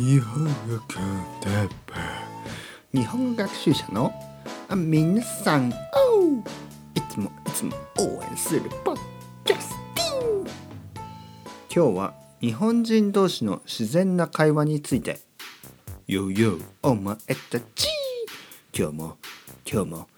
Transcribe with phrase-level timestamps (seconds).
[0.00, 4.10] 日本語コンテ日本語学習者の
[4.70, 6.38] あ皆さんお
[6.98, 8.98] いつもいつも応援するポッ
[9.44, 10.46] キャスティン
[11.70, 15.18] 今日は日本人同士の自然な会話について
[16.06, 17.16] よよお前
[17.50, 17.90] たち。
[18.74, 19.18] 今日も
[19.70, 20.08] 今日も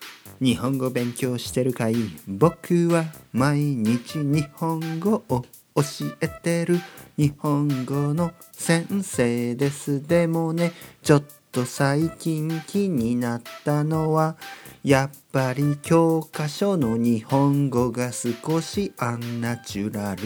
[0.41, 1.97] 日本語勉強してるかい？
[2.29, 5.45] 僕は毎日日本語を
[5.75, 5.83] 教
[6.21, 6.81] えてる
[7.17, 10.07] 日本語の先生です。
[10.07, 10.73] でもね
[11.03, 14.37] ちょっと最近気になったのは
[14.83, 20.23] やっぱり教科書の日本語が少しアンナチュラル。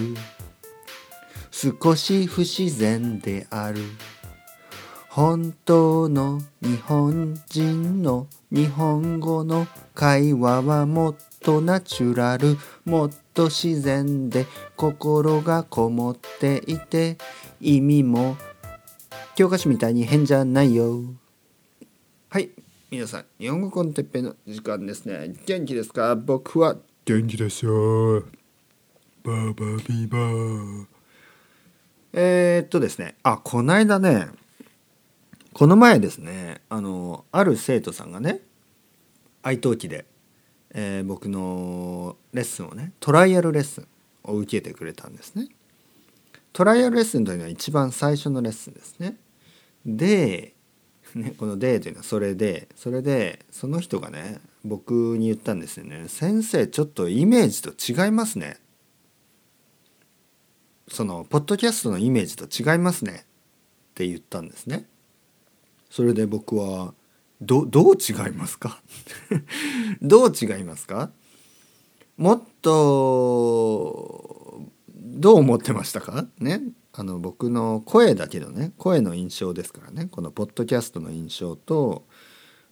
[1.51, 3.81] 少し不自然である。
[5.09, 12.59] 本当の日本人の日本語の会話はもっとナチュラル。
[12.85, 17.19] もっと自然で心がこもっていて
[17.61, 18.39] 意味も
[19.35, 21.03] 教科書みたいに変じゃないよ。
[22.31, 22.51] はい
[22.91, 25.35] 皆さん日本語コンテッペの時間ですね。
[25.45, 26.17] 元気ですか？
[26.17, 28.23] 僕は元気ですよ。
[29.23, 30.87] バーバービーバー。
[32.15, 33.17] えー、っとですね。
[33.23, 34.29] あこないだね
[35.53, 38.41] この前ですねあのある生徒さんがね
[39.43, 40.07] 愛登記で、
[40.79, 43.89] えー僕のレッスンをねトライアルレッスン
[44.25, 45.49] を受けてくれたんですね。
[46.53, 49.17] トライアルレッスンというのは一番最初のレッスンですね。
[49.87, 50.53] で、
[51.15, 58.59] ね、この「で」というのはそれでそれでその人がね僕に言ったんですよね「先生ちょっとイメージと違いますね」
[60.89, 63.25] そのポッドキャストのイメージと違いますねっ
[63.95, 64.87] て言ったんですね。
[65.89, 66.93] それで僕は
[67.41, 68.81] どどう違いますか？
[70.03, 71.11] どう違いますか？
[72.17, 74.63] もっと
[74.95, 76.27] どう思ってましたか？
[76.39, 76.63] ね。
[76.93, 78.73] あの僕の声だけどね。
[78.79, 80.07] 声の印象ですからね。
[80.07, 82.07] このポッドキャストの印象と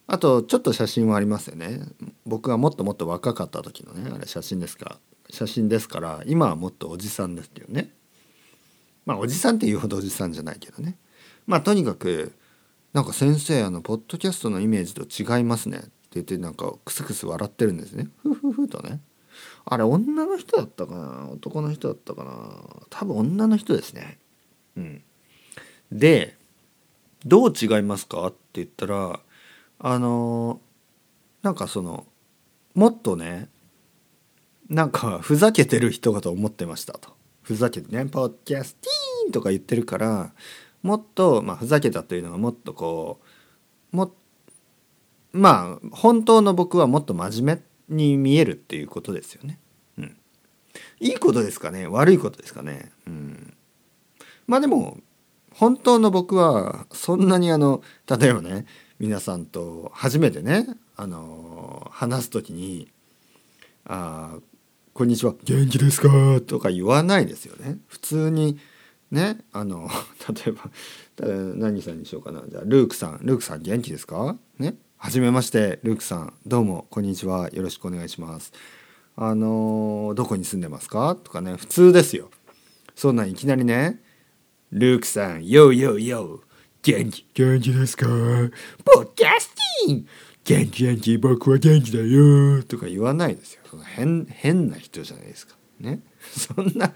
[0.07, 1.81] あとちょっと写真はありますよね。
[2.25, 4.99] 僕がもっともっと若かった時のねあれ写真ですか？
[5.29, 7.93] 写真ですから今はもっとおじさんですけどね。
[9.05, 10.97] まあおじさんっていうほどおじさんじゃないけどね。
[11.47, 12.33] まあとにかく
[12.95, 15.79] なんか先生あのポッドキャストのイメージと違いますね。
[15.79, 18.09] って言ってなんかクスクス笑ってるんですね。
[18.23, 19.01] ふふふとね。
[19.65, 21.29] あれ女の人だったかな？
[21.33, 22.87] 男の人だったかな？
[22.91, 24.19] 多分女の人ですね。
[24.77, 25.03] うん。
[25.91, 26.37] で
[27.27, 28.29] どう違いますか？
[28.29, 29.19] って言ったら
[29.81, 30.61] あの
[31.43, 32.07] なんかその
[32.75, 33.49] もっとね
[34.69, 37.11] なんかふざけてる人かと思ってましたと。
[37.43, 40.33] ふざけてね「ポッドキャスティーン」とか言ってるから
[40.85, 43.19] もっと、まあ、ふざけたというのはもっとこ
[43.93, 44.15] うも
[45.33, 49.59] まあ本当の僕はもっと真面目に見えるっていうことですよね。
[49.97, 50.17] うん、
[51.01, 51.87] いいことですかね？
[51.87, 52.93] 悪いことですかね？
[53.07, 53.57] うん、
[54.47, 54.99] まあでも
[55.53, 58.67] 本当の僕はそんなにあの例えばね
[58.99, 62.89] 皆さんと初めてねあの話す時に
[63.89, 64.37] 「あ
[64.93, 66.43] こんにちは元気ですか？
[66.47, 67.79] とか言わないですよね。
[67.89, 68.59] 普通に
[69.15, 69.89] ねあの
[70.29, 70.71] 例えば
[71.57, 72.43] 何さんにしようかな。
[72.49, 73.21] じゃあルークさん。
[73.23, 74.37] ルークさん元気ですか？
[74.59, 74.77] ね。
[74.97, 76.35] はじめましてルークさん。
[76.47, 77.49] どうもこんにちは。
[77.51, 78.53] よろしくお願いします。
[79.17, 81.17] あのどこに住んでますか？
[81.23, 81.57] とかね。
[81.57, 82.31] 普通ですよ。
[82.97, 84.03] そんなんいきなりね。
[84.73, 86.41] ルークさんヨーヨーヨー
[86.83, 88.07] 元気元気ですか？
[88.85, 89.55] ポッキャス
[89.87, 90.07] ティン。
[90.45, 91.19] 元気元気。
[91.19, 92.63] 僕は元気だよ。
[92.65, 93.61] とか言わないですよ。
[93.71, 95.55] その変変な人じゃないですか。
[95.81, 96.03] ね。
[96.21, 96.93] そんな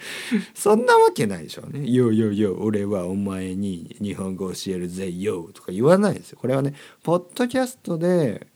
[0.54, 6.38] そんなわけないでしょうね「よよよ俺はお前に日本語教えるぜよ」とか言わないですよ。
[6.40, 8.46] これはねポッドキャストで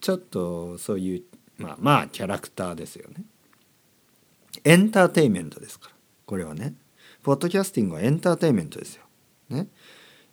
[0.00, 1.22] ちょっとそういう
[1.58, 3.24] まあまあキャラクターですよね。
[4.64, 5.94] エンターテインメントですから。
[6.26, 6.74] これはね。
[7.22, 9.02] ポッドキャスティングはエンターテインメントですよ。
[9.48, 9.68] ね。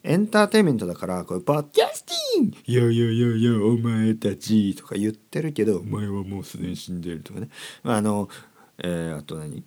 [0.02, 7.48] エンターテインメントだからこれポッドキャスティングよよよよお前たちとか言ってるけどお前はもうすでに死んでるとかね。
[7.82, 8.28] あの
[8.82, 9.64] えー、あと何？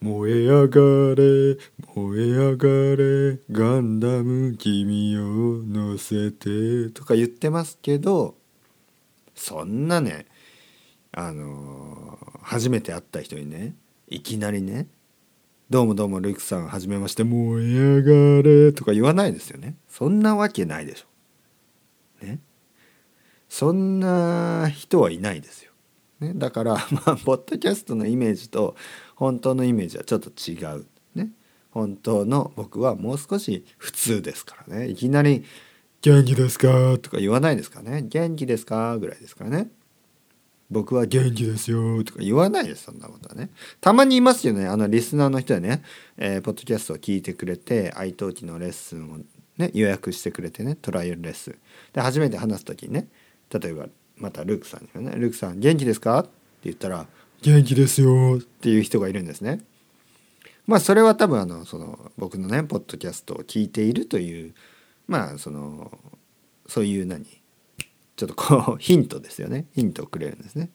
[0.00, 1.56] 燃え上がれ
[1.94, 8.36] 燃え上がれガンダム君を乗せてとか言ってますけど
[9.34, 10.26] そんなね
[11.12, 13.74] あのー初めて会った人にね
[14.08, 14.86] いきなりね
[15.68, 22.24] 「どうもどうもルイクさんはじめまして燃え上がれとか言わないですよねそんなわけないでしょ。
[22.24, 22.38] ね
[23.48, 25.65] そんな人はいないですよ。
[26.20, 28.74] ね、だから まあポッドキャストのイメージと
[29.14, 30.86] 本当のイメージはちょっと違う。
[31.14, 31.30] ね。
[31.70, 34.88] 本当の僕はもう少し普通ですからね。
[34.88, 35.44] いきなり
[36.00, 36.98] 元気ですか？
[36.98, 38.02] とか言わないですからね。
[38.08, 38.96] 元気ですか？
[38.98, 39.70] ぐらいですからね。
[40.70, 42.02] 僕は元気ですよ。
[42.02, 43.50] とか言わないですそんなことはね。
[43.80, 44.66] たまにいますよね。
[44.66, 45.82] あのリスナーの人はね、
[46.16, 49.18] えーポッドキャストを聞いてくれて愛登記のレッスンを
[49.58, 51.56] ね、予約してくれてねトライアルレッスン。
[51.92, 53.08] で初めて話す時にね
[53.52, 53.86] 例えば
[54.16, 56.30] またルークさんにね「ルークさん元気ですか?」って
[56.64, 57.06] 言ったら
[57.42, 59.60] 「元気ですよ」っていう人がいるんですね。
[60.66, 64.54] まあそれは多分あのその僕のねポッドキャストを聞いているという
[65.06, 65.96] まあその
[66.66, 67.24] そういう何
[68.16, 70.70] ちょっとこう ヒントですよねヒントをくれるんですね。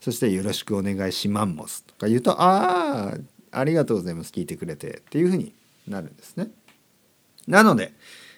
[0.00, 3.18] そして「よろしくお願いしマンモス」とか言うと「ああ
[3.52, 5.54] ありがとうございます聞いてくれて」っていうふうに
[5.88, 6.50] なるんですね。
[7.46, 7.92] なので、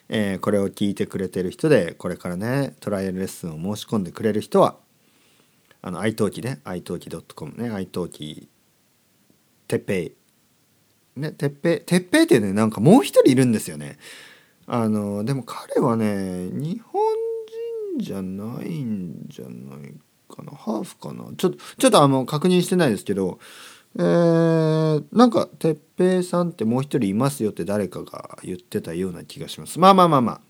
[0.08, 4.76] えーこれを聞いてくれてる人でこれからねトライアルレッスンを申し込んでくれる人は
[5.82, 8.48] あの iTalki ね iTalki.com ね iTalki
[9.66, 10.12] てっぺい
[11.16, 13.98] ねてっぺいてっぺいってねなんかもう一人いるんですよね。
[14.66, 17.02] あのでも彼はね日本
[17.96, 19.94] 人じゃないんじゃない
[20.28, 21.24] かなハーフかな。
[21.36, 23.38] ちょっとちょっとあの確認してないですけど
[23.96, 29.78] えー、なんか哲平さんってもう一人いますよって誰かが言ってたような気がします。
[29.78, 30.40] まあまあまあまあ。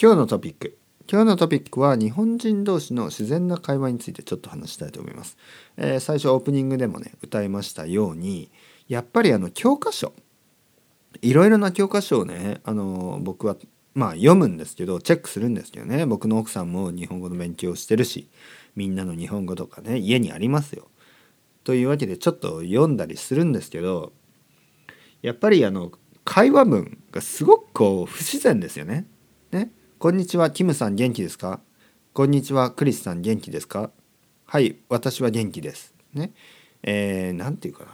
[0.00, 0.78] 今日のトピック。
[1.10, 5.36] 今日のトピックは日本人同士の自然な会話についてちょっと話したいと思います、
[5.76, 8.50] えー最初オープニングでもね歌いましたように
[8.88, 10.12] やっぱりあの教科書。
[11.20, 13.56] いろいろな教科書をねあの僕は
[13.94, 16.06] まあ読むんですけどチェックするんですけどね。
[16.06, 18.28] 僕の奥さんも日本語の勉強してるし
[18.74, 20.88] みんなの日本語とかね家にありますよ。
[21.64, 24.12] というわけでちょっと読んだりするんですけど
[25.22, 25.92] やっぱりあの
[26.24, 29.06] 会話文がすごくこう不自然ですよね。
[29.50, 29.70] ね？
[29.98, 31.60] こんにちはキムさん元気ですか？
[32.12, 33.90] こんにちはクリスさん元気ですか？
[34.44, 35.94] はい私は元気です。
[36.14, 36.32] ね？
[36.82, 37.90] えー、なんていうかな、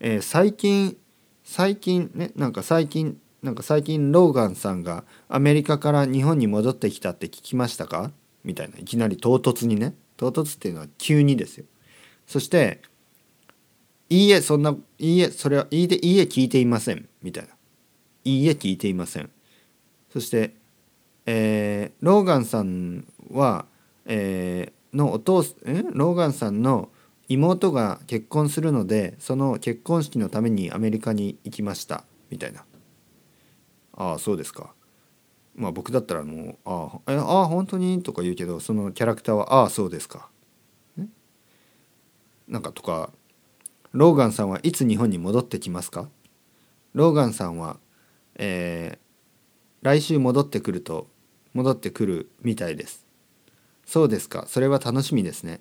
[0.00, 0.96] えー最近
[1.44, 2.32] 最近ね？
[2.36, 8.12] なんか最近なんか最近ローガンさんがアメリカから日本に戻ってきたって聞きましたか？
[8.44, 8.78] みたいな。
[8.78, 9.94] いきなり唐突にね。
[10.16, 11.64] 唐突っていうのは急にですよ。
[12.26, 12.82] そして
[14.10, 17.50] いいえそんないいえそれはいいでいいえ聞いていませんみたいな。
[18.24, 19.30] いいえ聞いていません。
[20.12, 20.54] そして、
[21.26, 23.66] えーローガンさんは、
[24.06, 25.84] えーのお父え？
[25.92, 26.88] ローガンさんの
[27.28, 32.64] 妹が結婚するのでその結婚式のためにアメリカに行きましたみたいな。
[33.92, 34.72] ああそうですか。
[35.54, 40.30] まあ僕だったらもう「ああえああ本当に?」とか言うけどそのキャラクターは「ああそうですか」
[42.48, 43.10] なんかとか
[43.92, 46.08] ローガンさんはいつ日本に戻ってきますか？
[46.94, 47.78] ローガンさんは、
[48.36, 49.08] えー
[49.80, 51.06] 来週戻ってくると
[51.54, 53.06] 戻ってくるみたいです。
[53.86, 54.44] そうですか？
[54.48, 55.60] それは楽しみですね。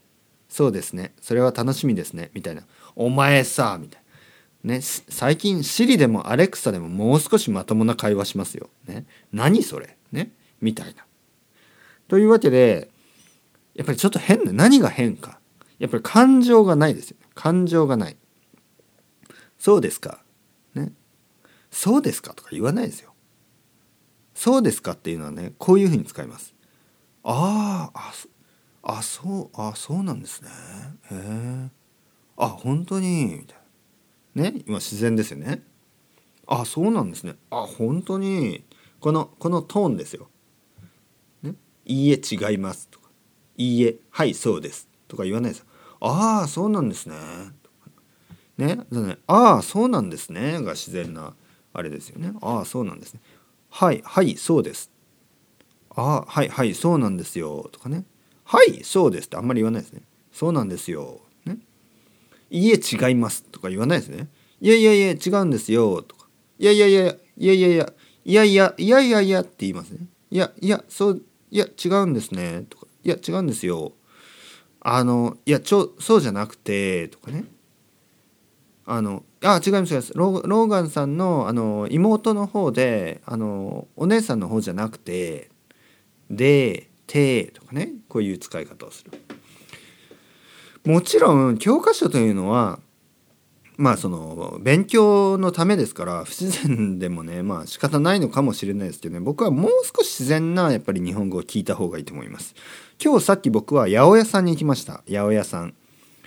[0.50, 1.14] そうですね。
[1.22, 2.32] それは楽しみですね。
[2.34, 2.64] みたいな。
[2.96, 4.02] お前さみたい
[4.64, 4.74] な。
[4.74, 8.72] ね最近シリでもアレクサでももう少しまともな会話しますよ。
[8.88, 9.06] ね。
[9.32, 9.96] 何それ？
[10.12, 10.32] ね？
[10.62, 11.06] みたいな。
[12.08, 12.90] というわけで
[13.76, 15.37] やっぱりちょっと変な何が変か。
[15.80, 17.28] やっぱり感情がないですよね。
[17.36, 18.18] 感情がない。
[19.60, 20.24] そうですか。
[20.74, 20.94] ね。
[21.72, 23.14] そうですかとか言わないですよ。
[24.34, 26.54] そうですかっていうのはねこういうふうに使います。
[27.24, 28.30] あーあそ
[28.84, 30.50] あそうあそうなんですね。
[31.12, 31.70] へえ
[32.38, 33.58] あ本当にみたい
[34.36, 34.44] な。
[34.52, 35.64] ね今自然ですよね。
[36.46, 37.36] あそうなんですね。
[37.50, 38.64] あ本当に
[39.00, 40.30] このこのトーンですよ、
[41.44, 43.10] ね、いいえ違いますとか。
[43.58, 45.66] いいえはいそうですとか言わないです。
[46.00, 47.16] ああそうなんですね。
[48.58, 50.62] ねねああそうなんですね。
[50.62, 51.34] が自然な
[51.74, 52.34] あれですよね。
[52.42, 53.22] ああそうなんですね。
[53.70, 54.92] はいはいそうです。
[55.90, 57.70] ああはいはいそうなんですよ。
[57.72, 58.06] とかね。
[58.44, 60.02] はいそうですってあんまり言わないですね。
[60.32, 61.22] そうなんですよ。
[61.46, 61.58] ね。
[62.50, 63.44] いいえ違います。
[63.44, 64.28] とか言わないですね。
[64.62, 66.02] いやいやいや違うんですよ。
[66.02, 66.28] とか。
[66.60, 67.06] いやいやいやい
[67.38, 67.86] やいやいや
[68.26, 70.08] いやいやいやいやいやって言いますね。
[70.32, 71.22] いやいやそう
[71.52, 72.66] いや違うんですね。
[72.70, 72.88] とか。
[73.04, 73.94] いや違うんですよ。
[74.82, 77.46] あのいやちょそうじゃなくてとかね。
[78.90, 80.14] あのあ違います違います。
[80.16, 85.50] ローローガンさんのあの妹の方であのお姉さんの方じゃなくて
[86.30, 87.92] で「て」とかね。
[88.08, 89.12] こういう使い方をする。
[90.86, 92.80] もちろん教科書というのは
[93.78, 102.56] まあその勉強のためですから不自然でもねまあ仕方ないのかもしれないですけどね僕はもう少し自然なやっぱり日本語を聞いた方がいいと思います。
[103.04, 105.04] 今日さっき僕は八百屋さんに行きました。
[105.08, 105.76] 八百屋さん。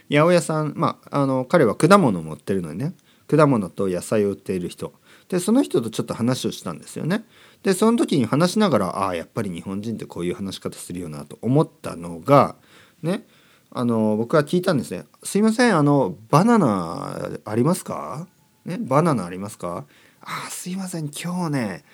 [0.08, 2.94] 八百屋さんまああの彼は果物を持ってるのにね
[3.26, 4.92] 果物と野菜を売っている人。
[5.28, 7.24] でその人とちょっと話をしたんですよね。
[7.64, 12.54] でその時に話しながらああやっぱり日本人ってこういう話し方するよなと思ったのが
[13.02, 13.26] ね
[13.72, 18.26] あの僕は聞いたんですね「すいませんあのバナナありますか?」
[18.64, 19.84] ね「バナナありますか?」
[20.22, 21.84] 「あーすいません今日ね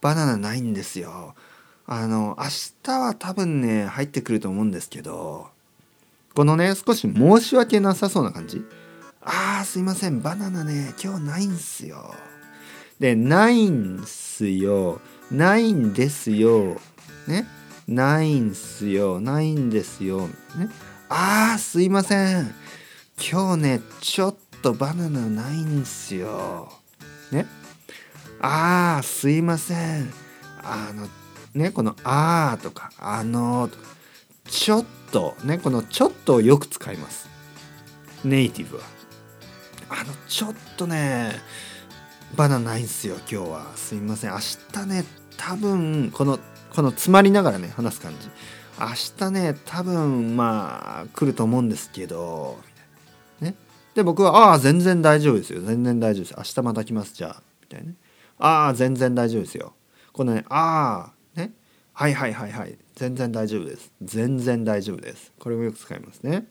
[0.00, 1.34] バナナないんですよ」
[1.86, 2.44] あの明
[2.84, 5.48] 日は多分ね入ってくると思うんですけど
[6.34, 8.64] このね少し申し訳なさそうな感じ
[9.22, 12.14] 「あーすいませんバナナね今日ないんすよ」
[13.00, 16.76] で「ないんすよ」ないんですよ。
[17.28, 17.46] ね？
[17.86, 19.20] ないんすよ。
[19.20, 20.26] ないんですよ。
[20.56, 20.68] ね？
[21.12, 22.54] あーすいません。
[23.18, 26.72] 今日ねちょっとバナナないんすよ。
[27.32, 27.46] ね？
[28.40, 30.12] あーすいません。
[30.62, 31.08] あの
[31.52, 33.82] ねこの「あー」とか「あのー」とか
[34.44, 37.28] ちょっとねこの「ちょっと」をよく使います。
[38.22, 38.84] ネイティブは。
[39.88, 41.32] あのちょっとね
[42.36, 43.66] バナナないんすよ今日は。
[43.74, 44.30] すいません。
[44.30, 44.38] 明
[44.72, 45.04] 日ね
[45.36, 46.38] 多分この
[46.72, 48.28] この詰まりながらね話す感じ。
[48.80, 48.86] 明
[49.18, 52.58] 日ね多分まあ来ると思うんですけど
[53.40, 53.54] ね。
[53.94, 55.60] で僕は「ああ全然大丈夫ですよ。
[55.60, 56.34] 全然大丈夫です。
[56.36, 57.94] 明日また来ますじゃあ」みたいなね
[58.38, 59.74] 「ああ全然大丈夫ですよ」
[60.12, 61.52] このね「ああね。
[61.92, 62.78] はいはいはいはい。
[62.94, 63.92] 全然大丈夫です。
[64.02, 66.46] 全然大丈夫です」これもよく使いますね。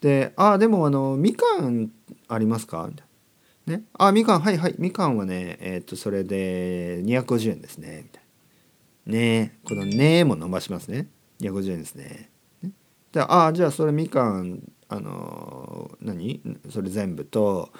[0.00, 1.92] で「ああでもあのみかん
[2.28, 3.06] ありますか?」みたい
[3.66, 3.76] な。
[3.78, 4.74] ね「あみかんはいはい。
[4.78, 8.25] みかんはねえっ、とそれで250円ですね」みたいな。
[9.06, 11.08] ねこの「ね」も伸ばしますね。
[11.40, 12.30] 250円ですね。
[12.62, 12.72] ね。
[13.12, 16.40] でああじゃあそれみかんあの何？
[16.70, 17.70] それ全部と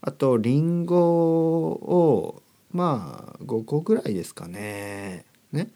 [0.00, 0.98] あとりんご
[1.70, 5.24] をまあ5個ぐらいですかね。
[5.52, 5.68] ね。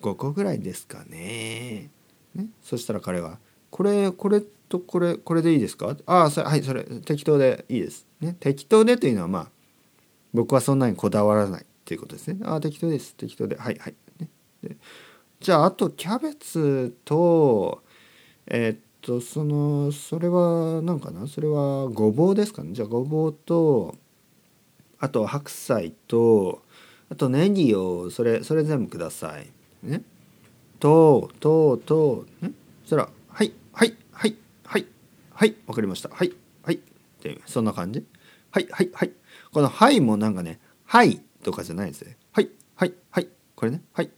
[0.00, 1.90] 5個ぐらいですかね。
[2.34, 2.46] ね。
[2.62, 3.38] そしたら彼は
[3.70, 8.36] 「これこれとこれこれでいいですか?」ああそれはいそれ適当でいいです」ね。
[8.40, 9.50] 適当でというのはまあ
[10.32, 12.38] 僕はそんなにこだわらないっていうことですね。
[12.44, 13.56] ああ適当です適当で。
[13.56, 13.94] はいはい、
[15.40, 17.82] じゃああとキャベツと
[18.46, 21.26] えーっとそのそれは何かな？
[21.28, 22.72] それはごぼうですかね？
[22.72, 23.94] じゃあごぼうと
[24.98, 26.62] あと白菜と
[27.08, 29.48] あとネギをそれそれ全部ください。
[29.82, 30.02] ね？
[30.80, 32.50] とうととね？
[32.82, 34.86] そしたら「はいはいはいはい
[35.32, 36.08] はいわかりました。
[36.08, 36.32] はい
[36.64, 36.78] はい」っ
[37.20, 38.04] てそんな感じ？
[38.50, 39.12] はいはいはい。
[39.52, 42.16] この「はい」もなんかね「はい」とかじゃないですね。
[42.32, 43.28] はいはいはい。
[43.54, 43.82] これね。
[43.92, 44.10] はい。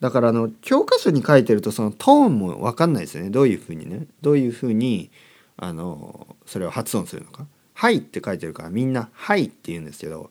[0.00, 3.30] だからあの教科書に書いてるとそのトーンも分かんないですよね。
[3.30, 4.06] どういうふうにね。
[4.20, 5.10] どういうふうに
[5.56, 10.30] あのそれを発音するのか「はい」って書いてるからみんな「はい」って言うんですけど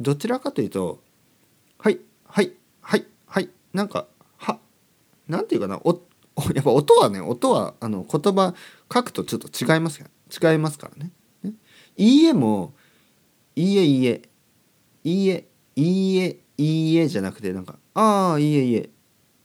[0.00, 1.00] どちらかというと
[1.78, 4.06] 「はいはいはいはい」なんか
[4.36, 4.58] 「は」
[5.28, 6.00] なんていうかなお
[6.54, 8.54] やっぱ音はね音はあの言葉
[8.92, 11.12] 書くとちょっと違います違いますからね。
[11.42, 11.52] ね。
[11.96, 12.74] いいえも
[13.54, 14.22] 「いいえいいえ」
[15.04, 18.90] 「いいえ」「いいえ」「いいえ」じゃなくてなんか「ああいえいえ」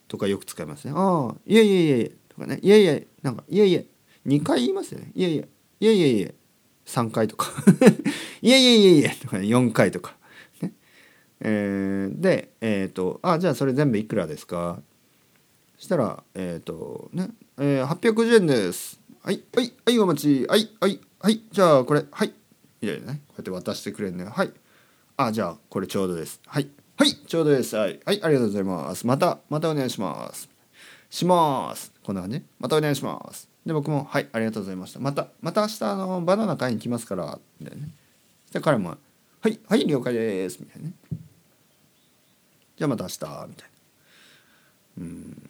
[0.08, 0.94] とかよく使いますね。
[0.96, 2.60] ああいえいえいえいえとかね。
[2.62, 3.86] いえいえなんかいえいえ
[4.28, 5.12] 2回言いますよね。
[5.16, 5.48] いえいえ
[5.80, 6.36] いえいえいえ
[6.86, 7.52] 3回とか。
[8.42, 10.18] いえいえいえいえとか、ね、4回とか。
[10.62, 10.74] ね。
[11.40, 14.82] えーでえっ、と「ああじゃあそれ全部いくらですか?」
[15.78, 19.00] したらえっ、とね、えー、850円です。
[19.22, 20.46] はいはいはいお待ち。
[20.48, 21.42] はいはいはい。
[21.52, 22.34] じゃあこれはい。
[22.82, 23.22] みたいなね。
[23.30, 24.52] こうやって渡してくれるねはい。
[25.18, 26.42] あじゃあこれちょうどです。
[26.46, 26.70] はい。
[26.98, 27.14] はい。
[27.14, 27.76] ちょうどです。
[27.76, 28.00] はい。
[28.06, 29.06] はいありがとうございます。
[29.06, 30.50] またまたお願いします。
[31.10, 31.92] します。
[32.04, 33.50] こんな感じまたお願いします。
[33.66, 35.00] で僕もはいありがとうございました。
[35.02, 37.38] またまた明日あのバナナ買いに来ますから。
[37.60, 37.92] みたいなね。
[38.54, 38.90] で彼も
[39.42, 40.60] はいはい了解です。
[40.62, 40.94] みたいなね。
[42.78, 43.16] じゃあまた明日。
[43.16, 43.56] みたいな。
[45.00, 45.50] うん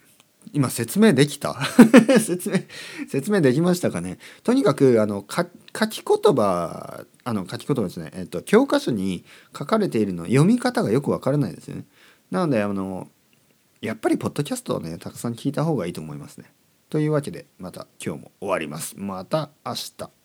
[0.54, 1.56] 今説明できた？
[2.20, 2.60] 説明
[3.08, 4.18] 説明できましたかね？
[4.44, 9.25] とにかくあの書き言葉あの書き言葉ですね、えっと、教科書に
[9.58, 11.86] 書かれているの読み方がよくわからないですよね。
[12.32, 13.10] なのであの
[13.82, 16.52] やっぱりポッドキャストをねたくさん聞いた方がいいと思いますね。
[16.90, 18.96] というわけでまた今日も終わります。
[18.98, 20.25] また明日。